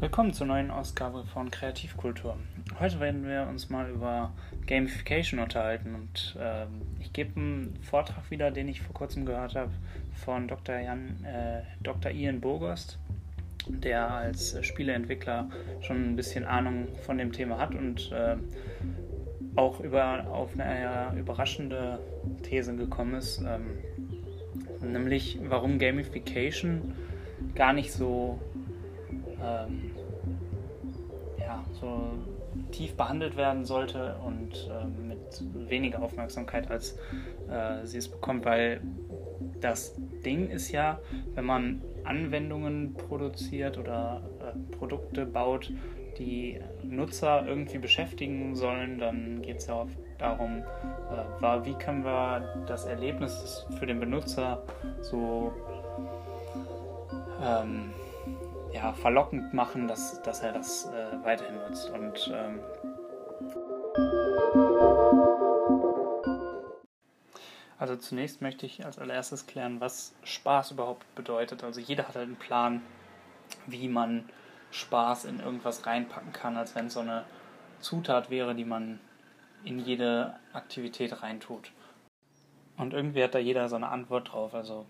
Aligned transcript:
Willkommen 0.00 0.32
zur 0.32 0.48
neuen 0.48 0.72
Ausgabe 0.72 1.24
von 1.24 1.52
Kreativkultur. 1.52 2.36
Heute 2.80 2.98
werden 2.98 3.26
wir 3.28 3.46
uns 3.48 3.70
mal 3.70 3.88
über 3.88 4.32
Gamification 4.66 5.38
unterhalten 5.38 5.94
und 5.94 6.36
ähm, 6.38 6.82
ich 6.98 7.12
gebe 7.12 7.38
einen 7.38 7.78
Vortrag 7.80 8.28
wieder, 8.28 8.50
den 8.50 8.66
ich 8.66 8.82
vor 8.82 8.92
kurzem 8.92 9.24
gehört 9.24 9.54
habe 9.54 9.70
von 10.12 10.48
Dr. 10.48 10.80
Jan, 10.80 11.24
äh, 11.24 11.62
Dr. 11.80 12.10
Ian 12.10 12.40
Bogost, 12.40 12.98
der 13.68 14.10
als 14.10 14.58
Spieleentwickler 14.66 15.48
schon 15.80 16.10
ein 16.10 16.16
bisschen 16.16 16.44
Ahnung 16.44 16.88
von 17.02 17.16
dem 17.16 17.30
Thema 17.30 17.58
hat 17.58 17.76
und 17.76 18.10
äh, 18.10 18.36
auch 19.54 19.78
über, 19.78 20.26
auf 20.26 20.58
eine 20.58 21.16
überraschende 21.16 22.00
These 22.42 22.74
gekommen 22.74 23.14
ist, 23.14 23.40
ähm, 23.46 23.78
nämlich 24.92 25.38
warum 25.44 25.78
Gamification 25.78 26.96
gar 27.54 27.72
nicht 27.72 27.92
so 27.92 28.40
ähm, 29.42 29.90
ja, 31.38 31.64
so 31.80 32.10
tief 32.70 32.94
behandelt 32.96 33.36
werden 33.36 33.64
sollte 33.64 34.16
und 34.24 34.70
äh, 34.70 34.84
mit 35.06 35.68
weniger 35.68 36.02
Aufmerksamkeit, 36.02 36.70
als 36.70 36.98
äh, 37.48 37.84
sie 37.84 37.98
es 37.98 38.08
bekommt, 38.08 38.44
weil 38.44 38.80
das 39.60 39.94
Ding 40.24 40.48
ist 40.48 40.70
ja, 40.72 40.98
wenn 41.34 41.44
man 41.44 41.82
Anwendungen 42.04 42.94
produziert 42.94 43.78
oder 43.78 44.22
äh, 44.40 44.76
Produkte 44.76 45.26
baut, 45.26 45.72
die 46.18 46.60
Nutzer 46.82 47.46
irgendwie 47.46 47.78
beschäftigen 47.78 48.54
sollen, 48.54 48.98
dann 48.98 49.42
geht 49.42 49.58
es 49.58 49.66
ja 49.66 49.80
oft 49.80 49.96
darum, 50.18 50.62
äh, 51.42 51.64
wie 51.64 51.74
können 51.74 52.04
wir 52.04 52.64
das 52.66 52.86
Erlebnis 52.86 53.66
für 53.78 53.86
den 53.86 54.00
Benutzer 54.00 54.62
so 55.00 55.52
ähm, 57.42 57.90
ja, 58.74 58.92
verlockend 58.92 59.54
machen, 59.54 59.86
dass, 59.86 60.20
dass 60.22 60.40
er 60.40 60.52
das 60.52 60.86
äh, 60.86 61.24
weiterhin 61.24 61.54
nutzt. 61.56 61.90
Und 61.90 62.30
ähm, 62.34 62.58
also 67.78 67.96
zunächst 67.96 68.42
möchte 68.42 68.66
ich 68.66 68.84
als 68.84 68.98
allererstes 68.98 69.46
klären, 69.46 69.80
was 69.80 70.14
Spaß 70.24 70.72
überhaupt 70.72 71.14
bedeutet. 71.14 71.62
Also 71.62 71.80
jeder 71.80 72.08
hat 72.08 72.16
halt 72.16 72.26
einen 72.26 72.36
Plan, 72.36 72.82
wie 73.66 73.88
man 73.88 74.28
Spaß 74.72 75.26
in 75.26 75.38
irgendwas 75.38 75.86
reinpacken 75.86 76.32
kann, 76.32 76.56
als 76.56 76.74
wenn 76.74 76.86
es 76.86 76.94
so 76.94 77.00
eine 77.00 77.24
Zutat 77.78 78.28
wäre, 78.28 78.56
die 78.56 78.64
man 78.64 78.98
in 79.62 79.78
jede 79.78 80.34
Aktivität 80.52 81.22
reintut. 81.22 81.70
Und 82.76 82.92
irgendwie 82.92 83.22
hat 83.22 83.36
da 83.36 83.38
jeder 83.38 83.68
so 83.68 83.76
eine 83.76 83.88
Antwort 83.88 84.32
drauf. 84.32 84.52
Also 84.52 84.84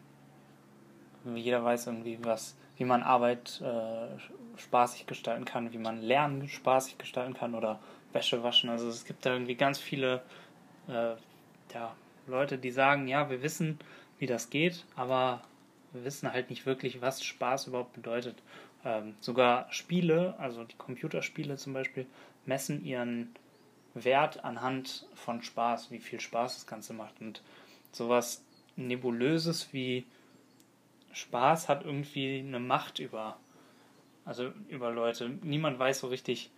jeder 1.35 1.63
weiß 1.63 1.87
irgendwie, 1.87 2.19
was 2.23 2.57
wie 2.77 2.85
man 2.85 3.03
Arbeit 3.03 3.61
äh, 3.61 4.59
spaßig 4.59 5.07
gestalten 5.07 5.45
kann, 5.45 5.73
wie 5.73 5.79
man 5.79 6.03
Lernen 6.03 6.49
spaßig 6.49 6.99
gestalten 6.99 7.35
kann 7.35 7.55
oder 7.55 7.81
Wäsche 8.13 8.43
waschen. 8.43 8.71
Also 8.71 8.89
es 8.89 9.05
gibt 9.05 9.27
da 9.27 9.33
irgendwie 9.33 9.55
ganz 9.55 9.79
viele 9.79 10.23
äh, 10.89 11.15
ja, 11.73 11.95
Leute, 12.27 12.59
die 12.59 12.71
sagen, 12.71 13.09
ja, 13.09 13.31
wir 13.31 13.43
wissen, 13.43 13.79
wie 14.19 14.27
das 14.27 14.51
geht, 14.51 14.85
aber 14.97 15.43
wir 15.93 16.05
wissen 16.05 16.33
halt 16.33 16.51
nicht 16.51 16.67
wirklich, 16.67 17.01
was 17.01 17.23
Spaß 17.25 17.69
überhaupt 17.69 17.93
bedeutet. 17.93 18.43
Ähm, 18.85 19.15
sogar 19.21 19.73
Spiele, 19.73 20.35
also 20.39 20.65
die 20.65 20.77
Computerspiele 20.77 21.57
zum 21.57 21.73
Beispiel, 21.73 22.07
messen 22.47 22.85
ihren 22.85 23.35
Wert 23.95 24.45
anhand 24.45 25.07
von 25.15 25.43
Spaß, 25.43 25.91
wie 25.91 26.01
viel 26.01 26.21
Spaß 26.21 26.55
das 26.55 26.67
Ganze 26.67 26.93
macht. 26.93 27.21
Und 27.21 27.43
sowas 27.93 28.45
Nebulöses 28.77 29.73
wie 29.73 30.05
Spaß 31.15 31.69
hat 31.69 31.85
irgendwie 31.85 32.39
eine 32.39 32.61
Macht 32.61 32.99
über, 32.99 33.39
also 34.25 34.53
über 34.69 34.91
Leute. 34.91 35.29
Niemand 35.29 35.79
weiß 35.79 36.01
so 36.01 36.09
richtig, 36.09 36.51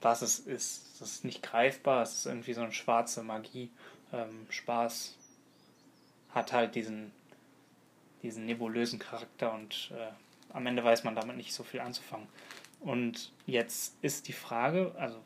was 0.00 0.22
es 0.22 0.38
ist. 0.38 1.00
Das 1.00 1.10
ist 1.12 1.24
nicht 1.24 1.42
greifbar, 1.42 2.02
es 2.02 2.14
ist 2.14 2.26
irgendwie 2.26 2.52
so 2.52 2.60
eine 2.62 2.72
schwarze 2.72 3.22
Magie. 3.22 3.70
Ähm, 4.12 4.46
Spaß 4.50 5.16
hat 6.30 6.52
halt 6.52 6.74
diesen, 6.74 7.12
diesen 8.22 8.46
nebulösen 8.46 8.98
Charakter 8.98 9.52
und 9.52 9.90
äh, 9.94 10.12
am 10.52 10.66
Ende 10.66 10.84
weiß 10.84 11.04
man 11.04 11.14
damit 11.14 11.36
nicht 11.36 11.52
so 11.52 11.64
viel 11.64 11.80
anzufangen. 11.80 12.28
Und 12.80 13.32
jetzt 13.46 13.96
ist 14.02 14.28
die 14.28 14.32
Frage, 14.32 14.92
also 14.98 15.18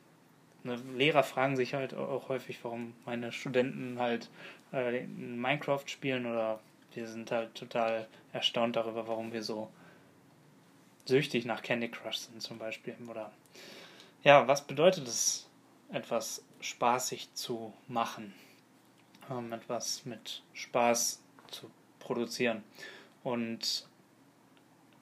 ne, 0.62 0.76
Lehrer 0.96 1.22
fragen 1.22 1.56
sich 1.56 1.74
halt 1.74 1.94
auch 1.94 2.28
häufig, 2.28 2.58
warum 2.62 2.94
meine 3.04 3.32
Studenten 3.32 3.98
halt 3.98 4.30
äh, 4.72 5.06
Minecraft 5.06 5.84
spielen 5.86 6.26
oder 6.26 6.60
wir 6.94 7.06
sind 7.06 7.30
halt 7.30 7.54
total 7.54 8.08
erstaunt 8.32 8.76
darüber, 8.76 9.06
warum 9.06 9.32
wir 9.32 9.42
so 9.42 9.70
süchtig 11.04 11.44
nach 11.44 11.62
Candy 11.62 11.90
Crush 11.90 12.18
sind 12.18 12.42
zum 12.42 12.58
Beispiel. 12.58 12.96
Oder 13.08 13.32
ja, 14.22 14.46
was 14.46 14.66
bedeutet 14.66 15.06
es, 15.08 15.48
etwas 15.92 16.44
spaßig 16.60 17.34
zu 17.34 17.72
machen? 17.88 18.34
Ähm, 19.30 19.52
etwas 19.52 20.04
mit 20.04 20.42
Spaß 20.52 21.22
zu 21.50 21.70
produzieren. 21.98 22.62
Und 23.22 23.86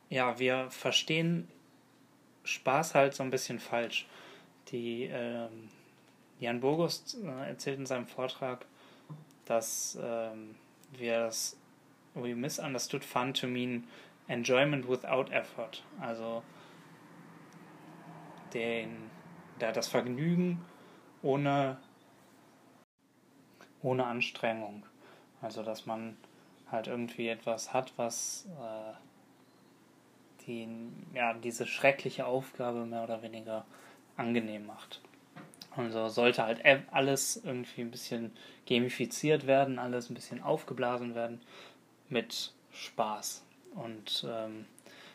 ja, 0.09 0.39
wir 0.39 0.71
verstehen 0.71 1.49
Spaß 2.45 2.95
halt 2.95 3.15
so 3.15 3.23
ein 3.23 3.31
bisschen 3.31 3.59
falsch. 3.59 4.07
Die 4.69 5.05
ähm, 5.05 5.69
Jan 6.41 6.61
Burgust 6.61 7.17
äh, 7.23 7.49
erzählt 7.49 7.79
in 7.79 7.87
seinem 7.87 8.07
Vortrag, 8.07 8.65
dass 9.45 9.99
ähm, 10.01 10.55
wir 10.93 11.21
das 11.21 11.57
we 12.23 12.35
misunderstood 12.35 13.05
fun 13.05 13.33
to 13.35 13.47
mean 13.47 13.85
enjoyment 14.29 14.89
without 14.89 15.31
effort. 15.33 15.83
Also 16.01 16.43
den, 18.55 19.11
da 19.59 19.73
das 19.73 19.89
Vergnügen 19.89 20.65
ohne, 21.23 21.79
ohne 23.83 24.07
Anstrengung. 24.07 24.85
Also 25.41 25.63
dass 25.63 25.87
man 25.87 26.17
halt 26.71 26.87
irgendwie 26.87 27.29
etwas 27.29 27.73
hat, 27.73 27.93
was 27.97 28.47
äh, 28.61 28.95
die, 30.47 30.69
ja, 31.15 31.35
diese 31.35 31.67
schreckliche 31.67 32.27
Aufgabe 32.27 32.85
mehr 32.85 33.05
oder 33.05 33.23
weniger 33.23 33.65
angenehm 34.17 34.67
macht. 34.67 35.01
Also 35.77 36.09
sollte 36.09 36.43
halt 36.43 36.63
alles 36.91 37.41
irgendwie 37.45 37.83
ein 37.83 37.91
bisschen 37.91 38.33
gamifiziert 38.67 39.47
werden, 39.47 39.79
alles 39.79 40.11
ein 40.11 40.15
bisschen 40.15 40.43
aufgeblasen 40.43 41.15
werden, 41.15 41.41
mit 42.09 42.53
Spaß. 42.73 43.45
Und 43.75 44.27
ähm, 44.29 44.67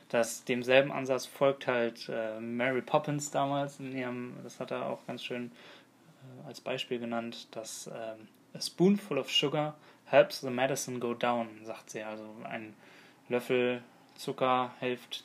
das, 0.10 0.44
demselben 0.44 0.92
Ansatz 0.92 1.26
folgt 1.26 1.68
halt 1.68 2.10
äh, 2.10 2.40
Mary 2.40 2.82
Poppins 2.82 3.32
damals 3.32 3.80
in 3.80 3.96
ihrem, 3.96 4.36
das 4.44 4.60
hat 4.60 4.72
er 4.72 4.90
auch 4.90 5.06
ganz 5.08 5.24
schön 5.24 5.52
äh, 6.44 6.48
als 6.48 6.62
Beispiel 6.62 7.00
genannt, 7.00 7.48
dass 7.52 7.88
ähm, 7.88 8.28
a 8.54 8.62
spoonful 8.62 9.18
of 9.18 9.30
sugar 9.30 9.76
helps 10.06 10.42
the 10.42 10.50
medicine 10.50 11.00
go 11.00 11.14
down, 11.14 11.48
sagt 11.64 11.90
sie. 11.90 12.04
Also 12.04 12.24
ein 12.44 12.76
Löffel 13.30 13.82
Zucker 14.16 14.74
hilft, 14.80 15.24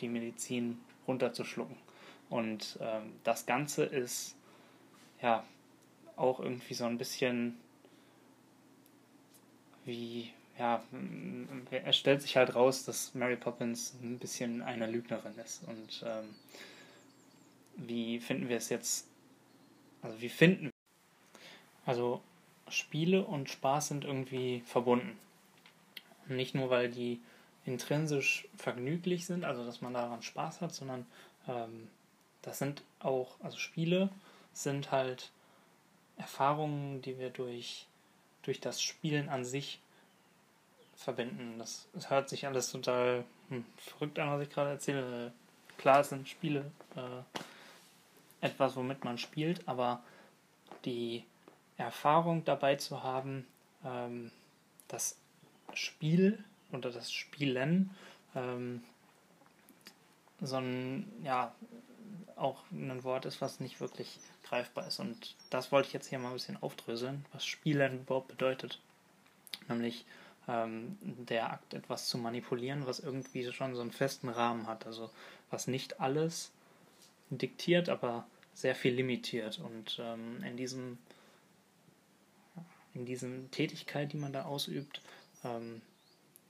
die 0.00 0.08
Medizin 0.08 0.80
runterzuschlucken. 1.06 1.76
Und 2.30 2.78
ähm, 2.80 3.12
das 3.22 3.46
Ganze 3.46 3.84
ist 3.84 4.36
ja 5.22 5.44
auch 6.16 6.40
irgendwie 6.40 6.74
so 6.74 6.84
ein 6.84 6.98
bisschen 6.98 7.58
wie 9.84 10.32
ja, 10.58 10.82
es 11.84 11.96
stellt 11.96 12.22
sich 12.22 12.36
halt 12.36 12.54
raus, 12.54 12.84
dass 12.84 13.14
Mary 13.14 13.36
Poppins 13.36 13.94
ein 14.02 14.18
bisschen 14.18 14.62
eine 14.62 14.86
Lügnerin 14.86 15.36
ist. 15.38 15.64
Und 15.66 16.04
ähm, 16.06 16.34
wie 17.76 18.20
finden 18.20 18.48
wir 18.48 18.58
es 18.58 18.68
jetzt? 18.68 19.08
Also 20.02 20.20
wie 20.20 20.28
finden 20.28 20.66
wir? 20.66 20.70
Also 21.86 22.22
Spiele 22.68 23.24
und 23.24 23.50
Spaß 23.50 23.88
sind 23.88 24.04
irgendwie 24.04 24.62
verbunden. 24.66 25.18
Nicht 26.28 26.54
nur, 26.54 26.70
weil 26.70 26.90
die 26.90 27.20
intrinsisch 27.66 28.46
vergnüglich 28.56 29.26
sind, 29.26 29.44
also 29.44 29.64
dass 29.64 29.80
man 29.80 29.94
daran 29.94 30.22
Spaß 30.22 30.60
hat, 30.60 30.74
sondern 30.74 31.06
ähm, 31.48 31.88
das 32.42 32.58
sind 32.58 32.82
auch, 33.00 33.36
also 33.42 33.58
Spiele 33.58 34.08
sind 34.52 34.92
halt 34.92 35.30
Erfahrungen, 36.16 37.02
die 37.02 37.18
wir 37.18 37.30
durch, 37.30 37.86
durch 38.42 38.60
das 38.60 38.82
Spielen 38.82 39.28
an 39.28 39.44
sich 39.44 39.80
verbinden. 40.96 41.58
Das, 41.58 41.86
das 41.92 42.10
hört 42.10 42.28
sich 42.28 42.46
alles 42.46 42.70
total 42.70 43.24
hm, 43.48 43.64
verrückt 43.76 44.18
an, 44.18 44.30
was 44.30 44.42
ich 44.42 44.50
gerade 44.50 44.70
erzähle. 44.70 45.32
Klar, 45.78 46.04
sind 46.04 46.28
Spiele 46.28 46.70
äh, 46.96 47.40
etwas, 48.46 48.76
womit 48.76 49.04
man 49.04 49.18
spielt, 49.18 49.66
aber 49.66 50.02
die 50.84 51.24
Erfahrung 51.76 52.44
dabei 52.44 52.76
zu 52.76 53.02
haben, 53.02 53.46
ähm, 53.84 54.30
das 54.88 55.18
Spiel 55.72 56.42
oder 56.72 56.90
das 56.90 57.12
Spielen 57.12 57.90
ähm, 58.34 58.82
so 60.40 60.56
ein, 60.56 61.10
ja, 61.22 61.54
auch 62.36 62.62
ein 62.72 63.04
Wort 63.04 63.26
ist, 63.26 63.40
was 63.40 63.60
nicht 63.60 63.80
wirklich 63.80 64.18
greifbar 64.42 64.86
ist. 64.86 64.98
Und 64.98 65.36
das 65.50 65.72
wollte 65.72 65.88
ich 65.88 65.94
jetzt 65.94 66.08
hier 66.08 66.18
mal 66.18 66.28
ein 66.28 66.34
bisschen 66.34 66.62
aufdröseln, 66.62 67.24
was 67.32 67.46
Spielen 67.46 68.00
überhaupt 68.00 68.28
bedeutet. 68.28 68.80
Nämlich 69.68 70.04
ähm, 70.48 70.98
der 71.00 71.52
Akt, 71.52 71.74
etwas 71.74 72.08
zu 72.08 72.18
manipulieren, 72.18 72.86
was 72.86 73.00
irgendwie 73.00 73.50
schon 73.52 73.74
so 73.74 73.80
einen 73.80 73.92
festen 73.92 74.28
Rahmen 74.28 74.66
hat. 74.66 74.86
Also 74.86 75.10
was 75.50 75.66
nicht 75.66 76.00
alles 76.00 76.52
diktiert, 77.30 77.88
aber 77.88 78.26
sehr 78.54 78.74
viel 78.74 78.94
limitiert. 78.94 79.58
Und 79.58 80.00
ähm, 80.02 80.42
in 80.42 80.56
diesem 80.56 80.98
in 82.94 83.04
diesem 83.04 83.50
Tätigkeit, 83.50 84.12
die 84.12 84.16
man 84.16 84.32
da 84.32 84.44
ausübt, 84.44 85.00
ähm, 85.42 85.82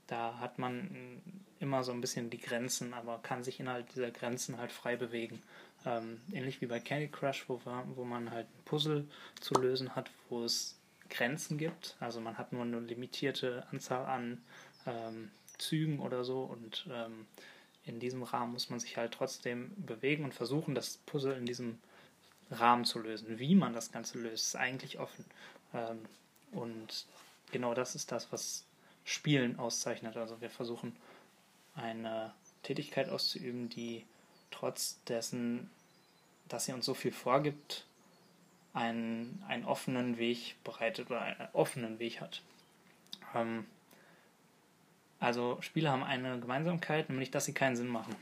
da 0.07 0.39
hat 0.39 0.59
man 0.59 1.23
immer 1.59 1.83
so 1.83 1.93
ein 1.93 2.03
bisschen 2.03 2.29
die 2.29 2.39
Grenzen, 2.39 2.93
aber 2.93 3.19
kann 3.23 3.43
sich 3.43 3.61
innerhalb 3.61 3.89
dieser 3.95 4.11
Grenzen 4.11 4.59
halt 4.59 4.71
frei 4.71 4.97
bewegen. 4.97 5.43
Ähm, 5.87 6.21
ähnlich 6.33 6.61
wie 6.61 6.67
bei 6.67 6.81
Candy 6.81 7.09
Crush, 7.09 7.49
wo, 7.49 7.61
wo 7.95 8.05
man 8.05 8.31
halt 8.31 8.47
ein 8.47 8.65
Puzzle 8.65 9.09
zu 9.41 9.55
lösen 9.55 9.97
hat, 9.97 10.11
wo 10.29 10.45
es 10.45 10.79
Grenzen 11.11 11.59
gibt. 11.59 11.97
Also 12.01 12.21
man 12.21 12.39
hat 12.39 12.53
nur 12.53 12.63
eine 12.63 12.81
limitierte 12.81 13.67
Anzahl 13.71 14.07
an 14.07 14.43
ähm, 14.87 15.31
Zügen 15.59 16.01
oder 16.01 16.25
so 16.25 16.43
und 16.43 16.87
ähm, 16.91 17.27
in 17.87 18.01
diesem 18.01 18.23
Rahmen 18.23 18.53
muss 18.53 18.71
man 18.71 18.81
sich 18.81 18.97
halt 18.97 19.13
trotzdem 19.13 19.73
bewegen 19.77 20.25
und 20.25 20.35
versuchen, 20.35 20.75
das 20.75 20.99
Puzzle 21.07 21.37
in 21.37 21.47
diesem 21.47 21.79
Rahmen 22.51 22.85
zu 22.85 22.99
lösen. 22.99 23.39
Wie 23.39 23.55
man 23.55 23.73
das 23.73 23.93
Ganze 23.93 24.19
löst, 24.19 24.47
ist 24.47 24.57
eigentlich 24.57 24.99
offen. 24.99 25.25
Ähm, 25.75 26.01
und 26.53 27.07
genau 27.53 27.75
das 27.75 27.95
ist 27.95 28.11
das, 28.11 28.33
was 28.33 28.65
Spielen 29.05 29.59
auszeichnet. 29.59 30.17
Also 30.17 30.41
wir 30.41 30.51
versuchen 30.51 30.97
eine 31.75 32.33
Tätigkeit 32.63 33.09
auszuüben, 33.09 33.69
die 33.69 34.05
trotz 34.51 34.99
dessen, 35.05 35.71
dass 36.49 36.67
sie 36.67 36.73
uns 36.73 36.87
so 36.87 36.95
viel 36.95 37.13
vorgibt, 37.13 37.85
einen, 38.75 39.43
einen 39.49 39.65
offenen 39.65 40.19
Weg 40.19 40.57
bereitet 40.65 41.11
oder 41.11 41.23
einen 41.23 41.49
offenen 41.53 41.99
Weg 41.99 42.21
hat. 42.21 42.43
Ähm, 43.35 43.65
also 45.21 45.57
Spiele 45.61 45.91
haben 45.91 46.03
eine 46.03 46.39
Gemeinsamkeit, 46.39 47.09
nämlich 47.09 47.31
dass 47.31 47.47
sie 47.47 47.55
keinen 47.55 47.77
Sinn 47.77 47.89
machen. 47.89 48.15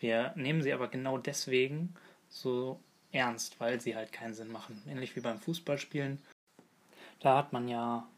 Wir 0.00 0.32
nehmen 0.34 0.62
sie 0.62 0.72
aber 0.72 0.88
genau 0.88 1.18
deswegen 1.18 1.94
so 2.28 2.80
ernst, 3.12 3.60
weil 3.60 3.80
sie 3.80 3.94
halt 3.94 4.12
keinen 4.12 4.34
Sinn 4.34 4.50
machen. 4.50 4.82
Ähnlich 4.88 5.14
wie 5.14 5.20
beim 5.20 5.38
Fußballspielen. 5.38 6.20
Da 7.20 7.36
hat 7.36 7.52
man 7.52 7.68
ja 7.68 8.08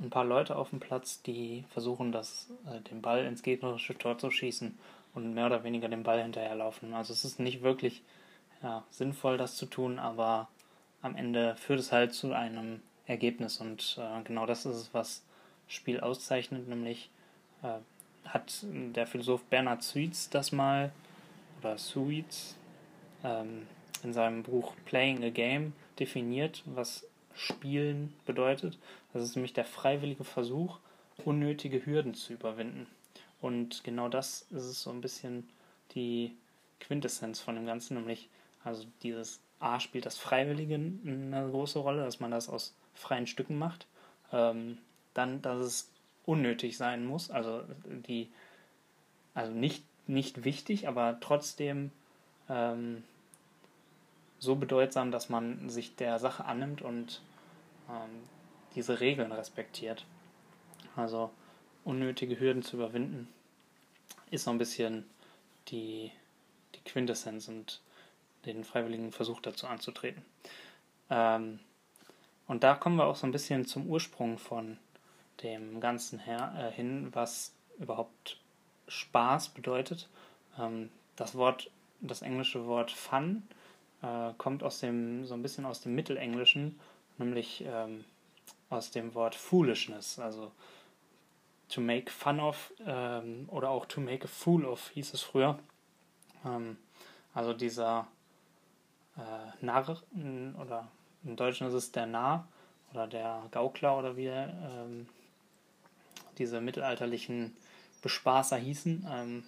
ein 0.00 0.10
paar 0.10 0.24
Leute 0.24 0.56
auf 0.56 0.70
dem 0.70 0.80
Platz, 0.80 1.22
die 1.22 1.64
versuchen, 1.70 2.10
das, 2.10 2.50
äh, 2.66 2.80
den 2.80 3.02
Ball 3.02 3.24
ins 3.24 3.42
gegnerische 3.42 3.96
Tor 3.96 4.18
zu 4.18 4.30
schießen 4.30 4.76
und 5.14 5.34
mehr 5.34 5.46
oder 5.46 5.62
weniger 5.62 5.88
den 5.88 6.02
Ball 6.02 6.22
hinterherlaufen. 6.22 6.94
Also 6.94 7.12
es 7.12 7.24
ist 7.24 7.38
nicht 7.38 7.62
wirklich 7.62 8.02
ja, 8.62 8.84
sinnvoll, 8.90 9.38
das 9.38 9.56
zu 9.56 9.66
tun, 9.66 9.98
aber 9.98 10.48
am 11.06 11.16
Ende 11.16 11.56
führt 11.56 11.80
es 11.80 11.92
halt 11.92 12.12
zu 12.12 12.32
einem 12.32 12.82
Ergebnis 13.06 13.60
und 13.60 13.98
äh, 13.98 14.22
genau 14.24 14.46
das 14.46 14.66
ist 14.66 14.76
es, 14.76 14.94
was 14.94 15.24
Spiel 15.68 16.00
auszeichnet, 16.00 16.68
nämlich 16.68 17.10
äh, 17.62 17.78
hat 18.28 18.64
der 18.64 19.06
Philosoph 19.06 19.44
Bernhard 19.44 19.82
Suiz 19.82 20.28
das 20.30 20.52
mal, 20.52 20.92
oder 21.60 21.78
Suiz, 21.78 22.56
ähm, 23.24 23.66
in 24.02 24.12
seinem 24.12 24.42
Buch 24.42 24.74
Playing 24.84 25.24
a 25.24 25.30
Game 25.30 25.72
definiert, 25.98 26.62
was 26.66 27.06
Spielen 27.34 28.14
bedeutet. 28.24 28.78
Das 29.12 29.22
ist 29.22 29.36
nämlich 29.36 29.52
der 29.52 29.64
freiwillige 29.64 30.24
Versuch, 30.24 30.78
unnötige 31.24 31.84
Hürden 31.84 32.14
zu 32.14 32.32
überwinden. 32.32 32.86
Und 33.40 33.84
genau 33.84 34.08
das 34.08 34.46
ist 34.50 34.64
es 34.64 34.82
so 34.82 34.90
ein 34.90 35.00
bisschen 35.00 35.48
die 35.94 36.36
Quintessenz 36.80 37.40
von 37.40 37.54
dem 37.54 37.66
Ganzen, 37.66 37.96
nämlich 37.96 38.28
also 38.64 38.86
dieses 39.02 39.40
A 39.58 39.80
spielt 39.80 40.06
das 40.06 40.18
Freiwillige 40.18 40.74
eine 40.74 41.48
große 41.50 41.78
Rolle, 41.78 42.04
dass 42.04 42.20
man 42.20 42.30
das 42.30 42.48
aus 42.48 42.74
freien 42.94 43.26
Stücken 43.26 43.58
macht. 43.58 43.86
Ähm, 44.32 44.78
dann, 45.14 45.40
dass 45.40 45.60
es 45.60 45.90
unnötig 46.26 46.76
sein 46.76 47.06
muss, 47.06 47.30
also 47.30 47.62
die, 48.08 48.28
also 49.34 49.52
nicht, 49.52 49.84
nicht 50.08 50.44
wichtig, 50.44 50.88
aber 50.88 51.18
trotzdem 51.20 51.90
ähm, 52.48 53.04
so 54.38 54.56
bedeutsam, 54.56 55.10
dass 55.10 55.28
man 55.28 55.70
sich 55.70 55.96
der 55.96 56.18
Sache 56.18 56.44
annimmt 56.44 56.82
und 56.82 57.22
ähm, 57.88 58.10
diese 58.74 59.00
Regeln 59.00 59.32
respektiert. 59.32 60.04
Also 60.96 61.30
unnötige 61.84 62.38
Hürden 62.38 62.62
zu 62.62 62.76
überwinden, 62.76 63.28
ist 64.30 64.44
so 64.44 64.50
ein 64.50 64.58
bisschen 64.58 65.04
die, 65.68 66.10
die 66.74 66.80
Quintessenz 66.80 67.48
und 67.48 67.80
den 68.46 68.64
freiwilligen 68.64 69.12
Versuch 69.12 69.40
dazu 69.40 69.66
anzutreten. 69.66 70.22
Ähm, 71.10 71.60
und 72.46 72.62
da 72.62 72.74
kommen 72.74 72.96
wir 72.96 73.06
auch 73.06 73.16
so 73.16 73.26
ein 73.26 73.32
bisschen 73.32 73.66
zum 73.66 73.86
Ursprung 73.86 74.38
von 74.38 74.78
dem 75.42 75.80
Ganzen 75.80 76.18
her, 76.18 76.54
äh, 76.56 76.74
hin, 76.74 77.10
was 77.12 77.52
überhaupt 77.78 78.40
Spaß 78.88 79.50
bedeutet. 79.50 80.08
Ähm, 80.58 80.90
das 81.16 81.34
Wort, 81.34 81.70
das 82.00 82.22
englische 82.22 82.66
Wort 82.66 82.90
Fun 82.90 83.42
äh, 84.02 84.32
kommt 84.38 84.62
aus 84.62 84.80
dem, 84.80 85.26
so 85.26 85.34
ein 85.34 85.42
bisschen 85.42 85.66
aus 85.66 85.80
dem 85.80 85.94
Mittelenglischen, 85.94 86.78
nämlich 87.18 87.64
ähm, 87.66 88.04
aus 88.70 88.90
dem 88.90 89.14
Wort 89.14 89.34
Foolishness, 89.34 90.18
also 90.18 90.52
to 91.68 91.80
make 91.80 92.10
fun 92.10 92.40
of 92.40 92.72
ähm, 92.86 93.48
oder 93.48 93.70
auch 93.70 93.86
to 93.86 94.00
make 94.00 94.24
a 94.24 94.28
fool 94.28 94.64
of 94.64 94.90
hieß 94.90 95.14
es 95.14 95.22
früher. 95.22 95.58
Ähm, 96.44 96.76
also 97.34 97.52
dieser 97.52 98.06
äh, 99.16 99.64
Narr 99.64 100.02
oder 100.60 100.88
im 101.24 101.36
Deutschen 101.36 101.66
ist 101.66 101.74
es 101.74 101.92
der 101.92 102.06
Narr 102.06 102.46
oder 102.92 103.06
der 103.06 103.42
Gaukler 103.50 103.98
oder 103.98 104.16
wie 104.16 104.26
ähm, 104.26 105.08
diese 106.38 106.60
mittelalterlichen 106.60 107.56
Bespaßer 108.02 108.56
hießen. 108.56 109.06
Ähm, 109.10 109.44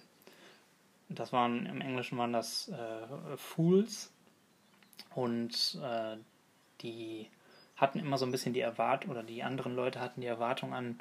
das 1.09 1.33
waren 1.33 1.65
im 1.65 1.81
Englischen 1.81 2.17
waren 2.17 2.33
das 2.33 2.69
äh, 2.69 3.37
Fools 3.37 4.11
und 5.15 5.79
äh, 5.81 6.17
die 6.81 7.29
hatten 7.75 7.99
immer 7.99 8.17
so 8.17 8.25
ein 8.25 8.31
bisschen 8.31 8.53
die 8.53 8.59
Erwartung 8.59 9.11
oder 9.11 9.23
die 9.23 9.43
anderen 9.43 9.75
Leute 9.75 9.99
hatten 9.99 10.21
die 10.21 10.27
Erwartung 10.27 10.73
an 10.73 10.99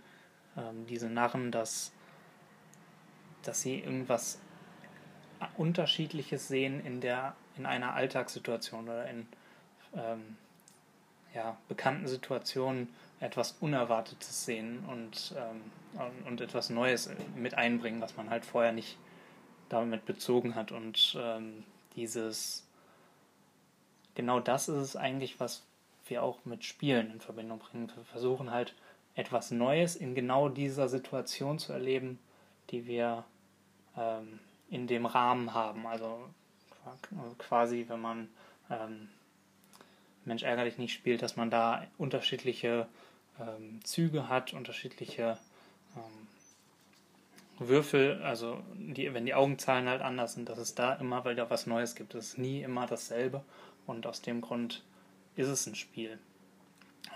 ähm, 0.57 0.87
diese 0.87 1.11
Narren, 1.11 1.51
dass 1.51 1.93
dass 3.43 3.63
sie 3.63 3.79
irgendwas 3.79 4.41
Unterschiedliches 5.57 6.49
sehen 6.49 6.85
in 6.85 7.01
der 7.01 7.35
in 7.57 7.67
einer 7.67 7.95
Alltagssituation 7.95 8.85
oder 8.85 9.09
in 9.09 9.27
ähm, 9.95 10.37
ja, 11.35 11.57
bekannten 11.69 12.07
Situationen 12.07 12.89
etwas 13.21 13.57
Unerwartetes 13.61 14.45
sehen 14.45 14.85
und, 14.89 15.35
ähm, 15.37 16.11
und 16.27 16.41
etwas 16.41 16.71
Neues 16.71 17.11
mit 17.35 17.55
einbringen, 17.55 18.01
was 18.01 18.17
man 18.17 18.31
halt 18.31 18.45
vorher 18.45 18.73
nicht 18.73 18.97
damit 19.69 20.07
bezogen 20.07 20.55
hat. 20.55 20.73
Und 20.73 21.17
ähm, 21.21 21.65
dieses, 21.97 22.67
genau 24.15 24.41
das 24.41 24.69
ist 24.69 24.77
es 24.77 24.97
eigentlich, 24.97 25.41
was 25.41 25.65
wir 26.07 26.23
auch 26.23 26.45
mit 26.45 26.65
Spielen 26.65 27.11
in 27.11 27.21
Verbindung 27.21 27.59
bringen. 27.59 27.91
Wir 27.95 28.05
versuchen 28.05 28.51
halt 28.51 28.75
etwas 29.15 29.51
Neues 29.51 29.97
in 29.97 30.15
genau 30.15 30.49
dieser 30.49 30.89
Situation 30.89 31.59
zu 31.59 31.73
erleben, 31.73 32.19
die 32.71 32.87
wir 32.87 33.25
ähm, 33.97 34.39
in 34.71 34.87
dem 34.87 35.07
Rahmen 35.07 35.55
haben. 35.55 35.87
Also 35.87 36.29
quasi, 37.39 37.87
wenn 37.89 38.01
man 38.01 38.29
ähm, 38.71 39.09
Mensch 40.25 40.43
ärgerlich 40.43 40.79
nicht 40.79 40.93
spielt, 40.93 41.23
dass 41.23 41.37
man 41.37 41.51
da 41.51 41.87
unterschiedliche 41.97 42.87
ähm, 43.41 43.81
Züge 43.85 44.29
hat, 44.29 44.53
unterschiedliche 44.53 45.39
ähm, 45.97 46.29
Würfel, 47.59 48.23
also 48.23 48.63
die, 48.75 49.13
wenn 49.15 49.27
die 49.27 49.35
Augenzahlen 49.35 49.89
halt 49.89 50.03
anders 50.03 50.35
sind, 50.35 50.49
dass 50.49 50.59
es 50.59 50.75
da 50.75 50.95
immer 50.95 51.25
wieder 51.25 51.51
was 51.51 51.67
Neues 51.67 51.95
gibt. 51.95 52.15
Es 52.15 52.29
ist 52.29 52.39
nie 52.39 52.63
immer 52.63 52.87
dasselbe 52.87 53.43
und 53.87 54.07
aus 54.07 54.23
dem 54.23 54.41
Grund 54.41 54.85
ist 55.35 55.49
es 55.49 55.67
ein 55.67 55.75
Spiel. 55.75 56.19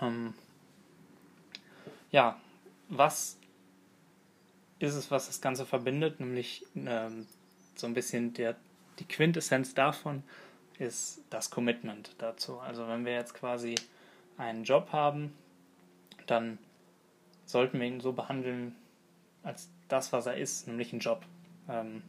Ähm, 0.01 0.33
ja, 2.11 2.39
was 2.89 3.37
ist 4.79 4.95
es, 4.95 5.11
was 5.11 5.27
das 5.27 5.39
Ganze 5.39 5.65
verbindet? 5.65 6.19
Nämlich 6.19 6.65
ähm, 6.75 7.27
so 7.75 7.87
ein 7.87 7.93
bisschen 7.93 8.33
der 8.33 8.55
die 8.99 9.05
Quintessenz 9.05 9.73
davon 9.73 10.23
ist 10.79 11.23
das 11.29 11.49
Commitment 11.49 12.15
dazu. 12.17 12.59
Also 12.59 12.87
wenn 12.87 13.05
wir 13.05 13.13
jetzt 13.13 13.33
quasi 13.33 13.75
einen 14.37 14.63
Job 14.63 14.91
haben, 14.91 15.33
dann 16.25 16.57
sollten 17.45 17.79
wir 17.79 17.87
ihn 17.87 17.99
so 17.99 18.13
behandeln 18.13 18.75
als 19.43 19.69
das, 19.87 20.13
was 20.13 20.25
er 20.25 20.37
ist, 20.37 20.67
nämlich 20.67 20.93
ein 20.93 20.99
Job. 20.99 21.23
Ähm, 21.69 22.01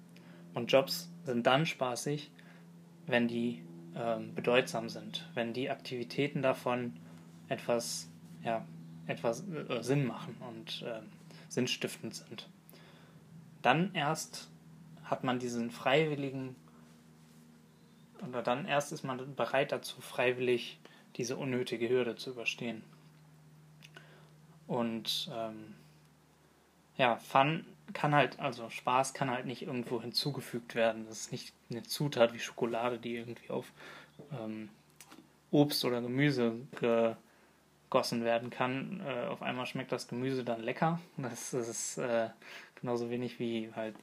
und 0.55 0.71
Jobs 0.71 1.11
sind 1.25 1.47
dann 1.47 1.67
spaßig, 1.67 2.31
wenn 3.07 3.29
die 3.29 3.63
ähm, 3.97 4.35
bedeutsam 4.35 4.89
sind, 4.89 5.29
wenn 5.35 5.53
die 5.53 5.71
Aktivitäten 5.71 6.43
davon 6.43 6.95
etwas, 7.49 8.09
ja, 8.43 8.65
etwas 9.07 9.45
äh, 9.49 9.83
Sinn 9.83 10.07
machen 10.07 10.37
und 10.49 10.83
äh, 10.83 11.01
sinnstiftend 11.49 12.15
sind. 12.15 12.49
Dann 13.63 13.95
erst 13.95 14.49
hat 15.05 15.25
man 15.25 15.39
diesen 15.39 15.71
freiwilligen 15.71 16.57
oder 18.29 18.43
dann 18.43 18.67
erst 18.67 18.93
ist 18.93 19.05
man 19.05 19.35
bereit 19.35 19.73
dazu, 19.73 20.01
freiwillig 20.01 20.79
diese 21.17 21.37
unnötige 21.37 21.89
Hürde 21.89 22.17
zu 22.17 22.31
überstehen. 22.31 22.83
Und 24.67 25.31
ähm, 25.33 25.75
ja, 26.97 27.17
Fun 27.17 27.67
kann 27.93 28.15
halt, 28.15 28.41
also 28.41 28.71
Spaß 28.71 29.15
kann 29.15 29.31
halt 29.31 29.47
nicht 29.47 29.63
irgendwo 29.63 30.01
hinzugefügt 30.01 30.75
werden. 30.75 31.07
Das 31.07 31.21
ist 31.21 31.33
nicht 31.33 31.53
eine 31.71 31.83
Zutat 31.83 32.33
wie 32.33 32.39
Schokolade, 32.39 32.99
die 32.99 33.17
irgendwie 33.17 33.51
auf 33.51 33.73
ähm, 34.33 34.71
Obst 35.51 35.85
oder 35.85 36.01
Gemüse 36.01 36.55
gegossen 36.81 38.25
werden 38.25 38.51
kann. 38.51 39.03
Äh, 39.07 39.27
auf 39.27 39.43
einmal 39.43 39.67
schmeckt 39.67 39.93
das 39.93 40.09
Gemüse 40.09 40.45
dann 40.45 40.63
lecker. 40.63 41.01
Das, 41.19 41.53
ist 41.53 41.99
äh, 41.99 42.31
genauso 42.81 43.11
wenig 43.11 43.39
wie 43.39 43.71
halt 43.75 43.97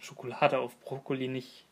Schokolade 0.00 0.58
auf 0.58 0.78
Brokkoli 0.80 1.28
nicht 1.28 1.64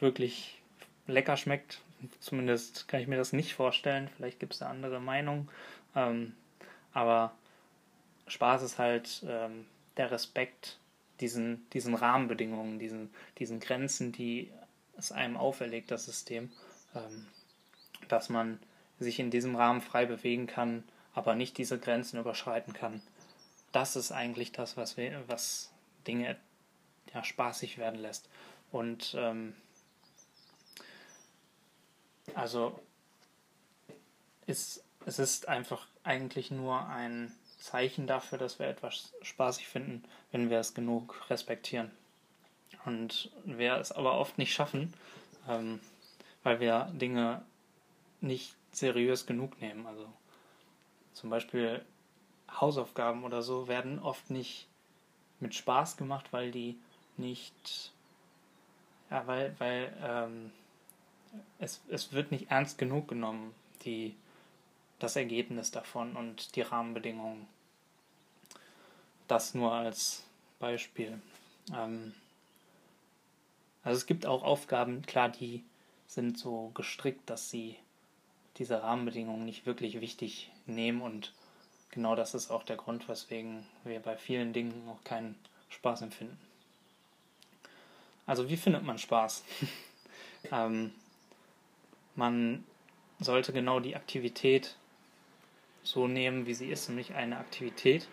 wirklich 0.00 0.60
lecker 1.06 1.36
schmeckt. 1.36 1.80
Zumindest 2.20 2.86
kann 2.88 3.00
ich 3.00 3.08
mir 3.08 3.16
das 3.16 3.32
nicht 3.32 3.54
vorstellen. 3.54 4.08
Vielleicht 4.16 4.38
gibt 4.38 4.52
es 4.52 4.60
da 4.60 4.68
andere 4.68 5.00
Meinungen. 5.00 5.48
Ähm, 5.96 6.34
aber 6.92 7.32
Spaß 8.28 8.62
ist 8.62 8.78
halt 8.78 9.24
ähm, 9.26 9.66
der 9.96 10.10
Respekt 10.10 10.78
diesen, 11.20 11.68
diesen 11.70 11.94
Rahmenbedingungen, 11.94 12.78
diesen, 12.78 13.10
diesen 13.38 13.58
Grenzen, 13.58 14.12
die 14.12 14.52
es 14.96 15.12
einem 15.12 15.36
auferlegt, 15.36 15.90
das 15.90 16.04
System, 16.04 16.50
ähm, 16.94 17.26
dass 18.08 18.28
man 18.28 18.60
sich 19.00 19.18
in 19.18 19.30
diesem 19.30 19.56
Rahmen 19.56 19.80
frei 19.80 20.06
bewegen 20.06 20.46
kann, 20.46 20.84
aber 21.14 21.34
nicht 21.34 21.58
diese 21.58 21.78
Grenzen 21.78 22.18
überschreiten 22.18 22.72
kann. 22.72 23.00
Das 23.72 23.96
ist 23.96 24.12
eigentlich 24.12 24.52
das, 24.52 24.76
was, 24.76 24.96
wir, 24.96 25.22
was 25.26 25.72
Dinge 26.06 26.36
ja, 27.14 27.24
spaßig 27.24 27.78
werden 27.78 28.00
lässt. 28.00 28.28
Und 28.70 29.14
ähm, 29.18 29.54
also 32.34 32.78
ist, 34.46 34.84
es 35.06 35.18
ist 35.18 35.48
einfach 35.48 35.86
eigentlich 36.04 36.50
nur 36.50 36.86
ein 36.88 37.32
Zeichen 37.58 38.06
dafür, 38.06 38.38
dass 38.38 38.58
wir 38.58 38.66
etwas 38.66 39.12
spaßig 39.22 39.68
finden, 39.68 40.04
wenn 40.32 40.50
wir 40.50 40.58
es 40.58 40.74
genug 40.74 41.28
respektieren. 41.30 41.90
Und 42.84 43.30
wir 43.44 43.74
es 43.74 43.92
aber 43.92 44.18
oft 44.18 44.38
nicht 44.38 44.52
schaffen, 44.52 44.94
ähm, 45.48 45.80
weil 46.42 46.60
wir 46.60 46.90
Dinge 46.92 47.42
nicht 48.20 48.54
seriös 48.72 49.26
genug 49.26 49.60
nehmen. 49.60 49.86
Also 49.86 50.06
zum 51.12 51.30
Beispiel 51.30 51.84
Hausaufgaben 52.50 53.24
oder 53.24 53.42
so 53.42 53.68
werden 53.68 53.98
oft 53.98 54.30
nicht 54.30 54.68
mit 55.40 55.54
Spaß 55.54 55.96
gemacht, 55.96 56.26
weil 56.32 56.50
die 56.50 56.78
nicht, 57.18 57.92
ja, 59.10 59.26
weil, 59.26 59.54
weil 59.58 59.92
ähm, 60.02 60.52
es, 61.58 61.80
es 61.88 62.12
wird 62.12 62.30
nicht 62.30 62.50
ernst 62.50 62.78
genug 62.78 63.08
genommen, 63.08 63.54
die, 63.84 64.14
das 64.98 65.16
Ergebnis 65.16 65.70
davon 65.70 66.16
und 66.16 66.56
die 66.56 66.62
Rahmenbedingungen. 66.62 67.46
Das 69.26 69.54
nur 69.54 69.72
als 69.72 70.24
Beispiel. 70.58 71.20
Ähm, 71.74 72.14
also 73.82 73.96
es 73.96 74.06
gibt 74.06 74.26
auch 74.26 74.42
Aufgaben, 74.42 75.02
klar, 75.02 75.28
die 75.28 75.64
sind 76.06 76.38
so 76.38 76.70
gestrickt, 76.74 77.28
dass 77.30 77.50
sie 77.50 77.76
diese 78.56 78.82
Rahmenbedingungen 78.82 79.44
nicht 79.44 79.66
wirklich 79.66 80.00
wichtig 80.00 80.50
nehmen 80.66 81.00
und 81.00 81.32
genau 81.90 82.16
das 82.16 82.34
ist 82.34 82.50
auch 82.50 82.64
der 82.64 82.76
Grund, 82.76 83.08
weswegen 83.08 83.66
wir 83.84 84.00
bei 84.00 84.16
vielen 84.16 84.52
Dingen 84.52 84.88
auch 84.88 85.04
keinen 85.04 85.36
Spaß 85.68 86.02
empfinden. 86.02 86.38
Also 88.28 88.48
wie 88.50 88.58
findet 88.58 88.84
man 88.84 88.98
Spaß? 88.98 89.42
ähm, 90.52 90.92
man 92.14 92.64
sollte 93.18 93.52
genau 93.54 93.80
die 93.80 93.96
Aktivität 93.96 94.76
so 95.82 96.06
nehmen, 96.06 96.46
wie 96.46 96.52
sie 96.52 96.70
ist, 96.70 96.88
nämlich 96.90 97.14
eine 97.14 97.38
Aktivität 97.38 98.06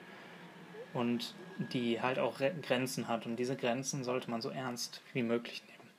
und 0.93 1.35
die 1.57 2.01
halt 2.01 2.17
auch 2.17 2.39
Grenzen 2.61 3.09
hat. 3.09 3.25
Und 3.25 3.35
diese 3.35 3.57
Grenzen 3.57 4.05
sollte 4.05 4.31
man 4.31 4.41
so 4.41 4.49
ernst 4.49 5.01
wie 5.11 5.21
möglich 5.21 5.61
nehmen. 5.67 5.89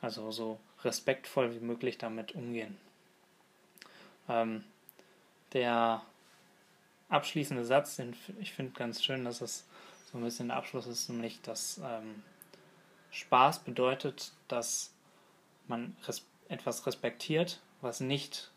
Also 0.00 0.30
so 0.30 0.60
respektvoll 0.84 1.52
wie 1.52 1.64
möglich 1.64 1.98
damit 1.98 2.36
umgehen. 2.36 2.76
Ähm, 4.28 4.62
der 5.52 6.02
abschließende 7.08 7.64
Satz, 7.64 7.96
den 7.96 8.14
ich 8.38 8.52
finde 8.52 8.78
ganz 8.78 9.02
schön, 9.02 9.24
dass 9.24 9.40
es 9.40 9.66
so 10.12 10.18
ein 10.18 10.24
bisschen 10.24 10.48
der 10.48 10.56
Abschluss 10.56 10.86
ist, 10.86 11.08
nämlich 11.08 11.40
dass 11.42 11.80
ähm, 11.84 12.22
Spaß 13.16 13.60
bedeutet, 13.60 14.32
dass 14.46 14.92
man 15.68 15.96
res 16.06 16.26
etwas 16.48 16.86
respektiert, 16.86 17.60
was 17.80 18.00
nicht, 18.00 18.52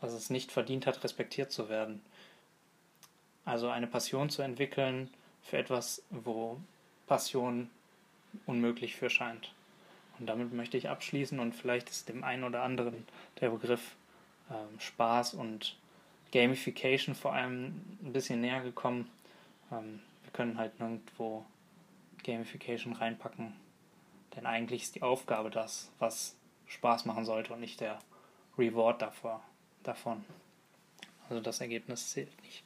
was 0.00 0.12
es 0.12 0.30
nicht 0.30 0.52
verdient 0.52 0.86
hat, 0.86 1.02
respektiert 1.04 1.50
zu 1.52 1.68
werden. 1.68 2.00
Also 3.44 3.68
eine 3.68 3.86
Passion 3.86 4.30
zu 4.30 4.42
entwickeln 4.42 5.10
für 5.42 5.58
etwas, 5.58 6.02
wo 6.10 6.58
Passion 7.06 7.68
unmöglich 8.46 8.94
für 8.94 9.10
scheint. 9.10 9.52
Und 10.18 10.26
damit 10.26 10.52
möchte 10.52 10.78
ich 10.78 10.88
abschließen 10.88 11.38
und 11.40 11.54
vielleicht 11.54 11.90
ist 11.90 12.08
dem 12.08 12.24
einen 12.24 12.44
oder 12.44 12.62
anderen 12.62 13.06
der 13.40 13.50
Begriff 13.50 13.96
ähm, 14.50 14.80
Spaß 14.80 15.34
und 15.34 15.76
Gamification 16.32 17.14
vor 17.14 17.34
allem 17.34 17.82
ein 18.02 18.12
bisschen 18.12 18.40
näher 18.40 18.62
gekommen. 18.62 19.10
Ähm, 19.70 20.00
wir 20.22 20.32
können 20.32 20.58
halt 20.58 20.78
nirgendwo 20.80 21.44
Gamification 22.24 22.94
reinpacken, 22.94 23.52
denn 24.36 24.46
eigentlich 24.46 24.82
ist 24.82 24.94
die 24.94 25.02
Aufgabe 25.02 25.50
das, 25.50 25.90
was 25.98 26.36
Spaß 26.66 27.06
machen 27.06 27.24
sollte 27.24 27.54
und 27.54 27.60
nicht 27.60 27.80
der 27.80 27.98
Reward 28.58 29.02
davor, 29.02 29.42
davon. 29.82 30.24
Also 31.28 31.42
das 31.42 31.60
Ergebnis 31.60 32.10
zählt 32.10 32.30
nicht. 32.42 32.62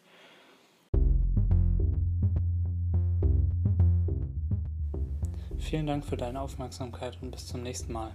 Vielen 5.58 5.86
Dank 5.86 6.04
für 6.04 6.16
deine 6.16 6.40
Aufmerksamkeit 6.40 7.16
und 7.22 7.30
bis 7.30 7.46
zum 7.46 7.62
nächsten 7.62 7.92
Mal. 7.92 8.14